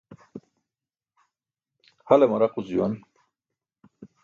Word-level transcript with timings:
Hale 2.07 2.25
maraquc 2.33 2.57
juwan. 2.71 2.93